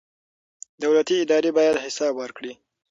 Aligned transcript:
دولتي 0.83 1.15
ادارې 1.23 1.49
باید 1.57 1.81
حساب 1.85 2.13
ورکړي. 2.17 2.51